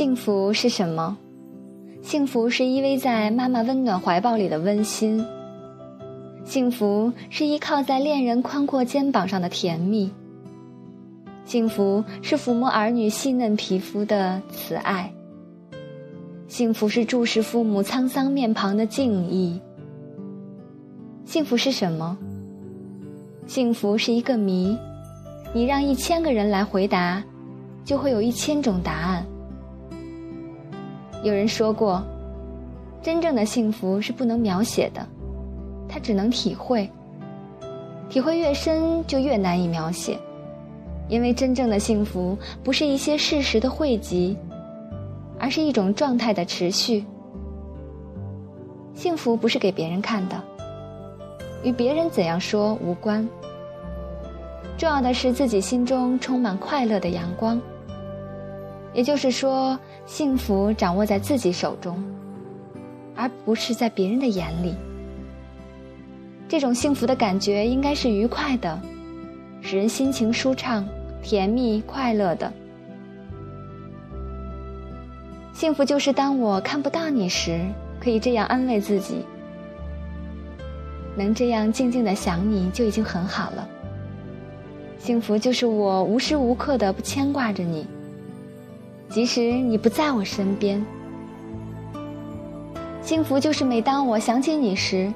[0.00, 1.18] 幸福是什么？
[2.00, 5.22] 幸福是依偎在妈妈温暖怀抱里的温馨。
[6.42, 10.10] 幸福是依靠在恋人宽阔肩膀上的甜蜜。
[11.44, 15.12] 幸福是抚摸儿女细嫩皮肤的慈爱。
[16.48, 19.60] 幸福是注视父母沧桑面庞的敬意。
[21.26, 22.16] 幸福是什么？
[23.46, 24.78] 幸福是一个谜，
[25.52, 27.22] 你让一千个人来回答，
[27.84, 29.26] 就会有一千种答案。
[31.22, 32.02] 有人说过，
[33.02, 35.06] 真正的幸福是不能描写的，
[35.88, 36.88] 它只能体会。
[38.08, 40.18] 体会越深，就越难以描写，
[41.08, 44.36] 因为真正的幸福不是一些事实的汇集，
[45.38, 47.04] 而是一种状态的持续。
[48.94, 50.42] 幸福不是给别人看的，
[51.62, 53.26] 与别人怎样说无关。
[54.76, 57.60] 重要的是自己心中充满快乐的阳光。
[58.92, 59.78] 也就是说。
[60.06, 62.02] 幸福掌握在自己手中，
[63.14, 64.74] 而不是在别人的眼里。
[66.48, 68.76] 这种幸福的感觉应该是愉快的，
[69.60, 70.84] 使人心情舒畅、
[71.22, 72.52] 甜蜜、快乐的。
[75.52, 77.64] 幸福就是当我看不到你时，
[78.00, 79.24] 可以这样安慰自己：
[81.14, 83.68] 能这样静静的想你就已经很好了。
[84.98, 87.86] 幸福就是我无时无刻的不牵挂着你。
[89.10, 90.80] 即使你不在我身边，
[93.02, 95.12] 幸福就是每当我想起你时，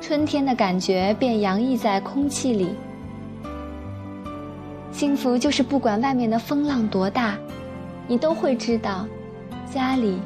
[0.00, 2.74] 春天的感觉便洋溢在空气里。
[4.90, 7.38] 幸福就是不管外面的风浪多大，
[8.08, 9.06] 你都会知道，
[9.72, 10.18] 家里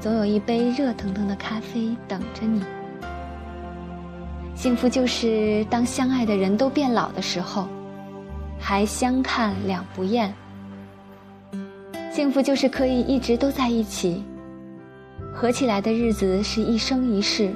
[0.00, 2.64] 总有一杯热腾腾的咖啡等着你。
[4.56, 7.68] 幸福就是当相爱的人都变老的时候，
[8.58, 10.34] 还相看两不厌。
[12.14, 14.22] 幸福就是可以一直都在一起，
[15.32, 17.52] 合起来的日子是一生一世，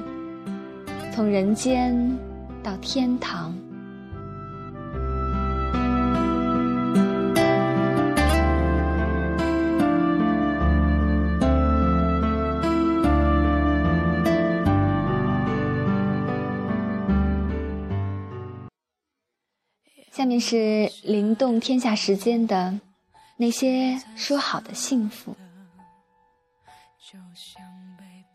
[1.15, 2.17] 从人间
[2.61, 3.55] 到天堂。
[20.11, 22.77] 下面是灵动天下时间的。
[23.41, 25.33] 那些说好的幸福，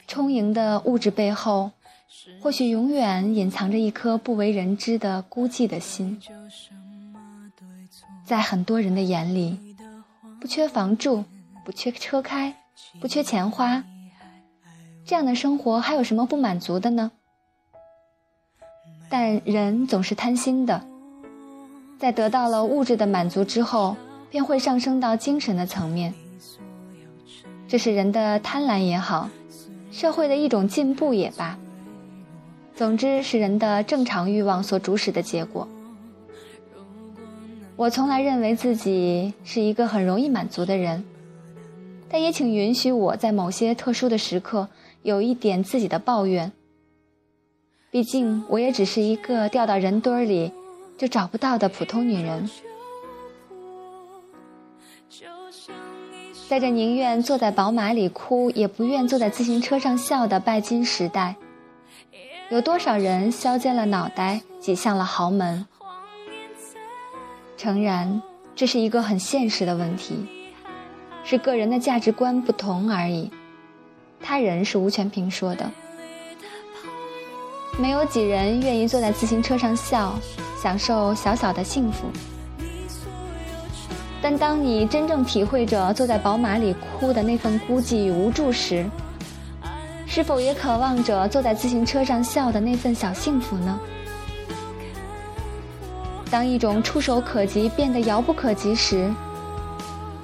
[0.06, 1.72] 充盈的物质背后，
[2.40, 6.18] 或许永远隐藏着一颗不为人知的孤寂的心。
[8.24, 9.76] 在很多人的眼里，
[10.40, 11.26] 不缺房住，
[11.66, 12.56] 不缺车开，
[12.98, 13.84] 不缺钱花，
[15.04, 17.12] 这样的生活还有什么不满足的呢？
[19.10, 20.86] 但人总是贪心的，
[21.98, 23.94] 在得到了物质的满足之后。
[24.34, 26.12] 便会上升到精神的层面，
[27.68, 29.30] 这是人的贪婪也好，
[29.92, 31.56] 社会的一种进步也罢，
[32.74, 35.68] 总之是人的正常欲望所主使的结果。
[37.76, 41.04] 我从来认为自己是一个很容易满足的人，
[42.08, 44.68] 但也请允许我在某些特殊的时刻
[45.04, 46.50] 有一点自己的抱怨。
[47.92, 50.50] 毕竟我也只是一个掉到人堆里
[50.98, 52.50] 就找不到的普通女人。
[56.48, 61.36] 在这宁愿坐在宝马里哭，也不愿坐在自行车上笑的拜金时代，
[62.50, 65.66] 有多少人削尖了脑袋挤向了豪门？
[67.56, 68.22] 诚然，
[68.54, 70.26] 这是一个很现实的问题，
[71.24, 73.30] 是个人的价值观不同而已。
[74.20, 75.70] 他人是无权评说的。
[77.78, 80.16] 没有几人愿意坐在自行车上笑，
[80.62, 82.06] 享受小小的幸福。
[84.24, 88.86] 但当你真正体会着坐在宝马里哭的那份孤寂与无助时，
[90.06, 93.78] 是否也渴望着坐在自行车上笑的那份小幸福呢？
[96.30, 99.12] 当一种触手可及变得遥不可及时，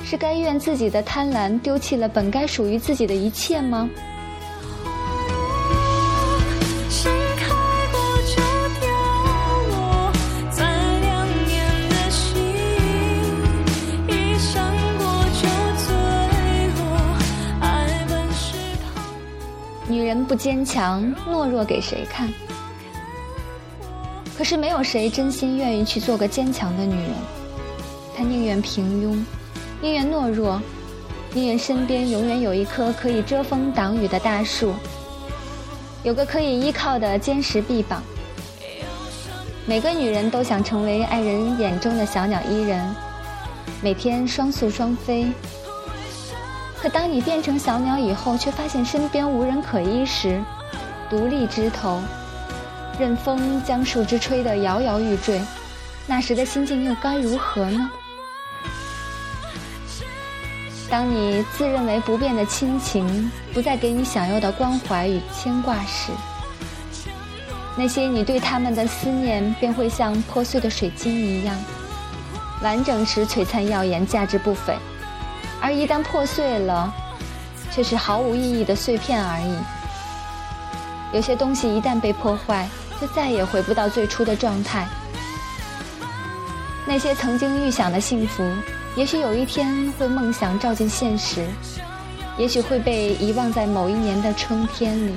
[0.03, 3.87] 是该愿自己的贪婪丢弃了本该属于自己的一切吗？
[20.31, 22.33] 不坚强，懦弱给谁看？
[24.39, 27.11] 可是没有谁真心愿意去做个坚强的女人，
[28.17, 29.25] 她宁愿平庸，
[29.83, 30.63] 宁愿懦弱，
[31.33, 34.73] 宁愿身边永远有一棵可以遮风挡雨的大树，
[36.05, 38.01] 有个可以依靠的坚实臂膀。
[39.67, 42.95] 每个女人都想成为爱人眼中的小鸟依人，
[43.83, 45.27] 每天双宿双飞。
[46.81, 50.43] 可当你变成小鸟以后，却发现身边无人可依时，
[51.11, 52.01] 独立枝头，
[52.99, 55.41] 任风将树枝吹得摇摇欲坠，
[56.07, 57.91] 那时的心境又该如何呢？
[60.89, 66.11] 当你自认为不变的亲情不再给你想要的关怀与牵挂时，
[67.77, 71.55] 那些你对他们的思念便会像破碎的水晶一样，
[72.63, 74.75] 完整时璀璨耀眼，价值不菲；
[75.61, 76.93] 而一旦破碎了，
[77.71, 79.57] 却是毫无意义的碎片而已。
[81.13, 82.69] 有些东西一旦被破坏，
[83.01, 84.87] 就再也回不到最初的状态。
[86.87, 88.43] 那些曾经预想的幸福。
[88.97, 91.47] 也许有一天会梦想照进现实，
[92.37, 95.15] 也许会被遗忘在某一年的春天里。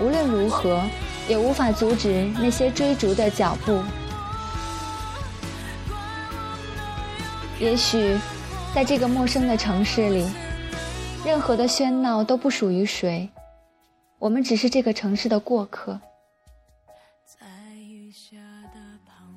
[0.00, 0.82] 无论如何，
[1.28, 3.80] 也无法阻止那些追逐的脚步。
[7.60, 8.18] 也许，
[8.74, 10.26] 在这个陌生的城市里，
[11.26, 13.28] 任何的喧闹都不属于谁，
[14.18, 16.00] 我们只是这个城市的过客。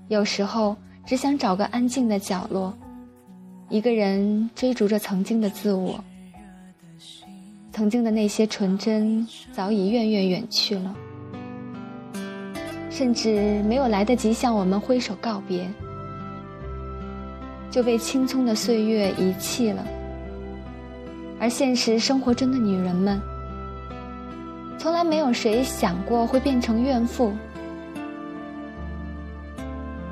[0.07, 2.73] 有时候，只想找个安静的角落。
[3.67, 6.01] 一个人追逐着曾经的自我，
[7.73, 10.95] 曾经的那些纯真早已远远远去了，
[12.89, 15.67] 甚至没有来得及向我们挥手告别，
[17.75, 19.85] 就被青葱的岁月遗弃了。
[21.37, 23.21] 而现实生活中的女人们，
[24.77, 27.33] 从来没有谁想过会变成怨妇，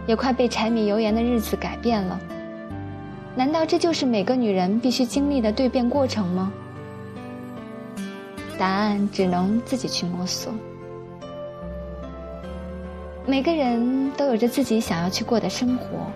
[0.05, 2.19] 也快被柴米油盐的日子改变了。
[3.33, 6.51] 难道这就是每个女人必须经历的蜕变过程吗？
[8.57, 10.53] 答案只能自己去摸索。
[13.25, 16.11] 每个人都有着自己想要去过的生活，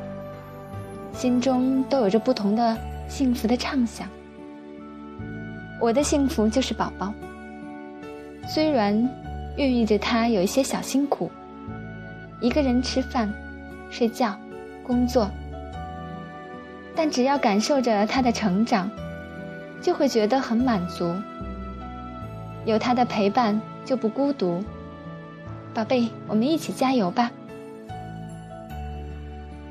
[1.17, 2.77] 心中都有着不同的
[3.07, 4.07] 幸福的畅想。
[5.81, 7.11] 我的幸福就是宝宝，
[8.47, 8.93] 虽然
[9.57, 11.31] 孕育着他有一些小辛苦，
[12.39, 13.33] 一个人吃饭、
[13.89, 14.37] 睡觉、
[14.85, 15.27] 工作。
[16.95, 18.87] 但只要感受着他的成长，
[19.81, 21.15] 就会觉得很满足。
[22.63, 24.63] 有他的陪伴就不孤独，
[25.73, 27.31] 宝贝，我们一起加油吧！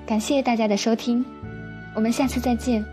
[0.07, 1.25] 感谢大家的收听，
[1.97, 2.85] 我们下次再见。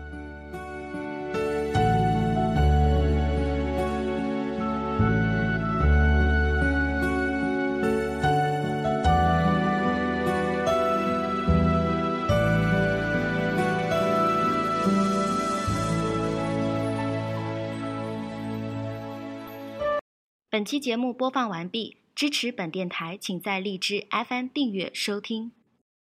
[20.48, 25.52] 本期节目播放完毕，支持本电台，请在荔枝 FM 订阅收听。